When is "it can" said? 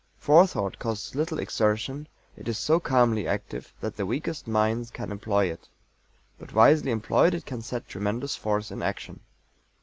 7.35-7.61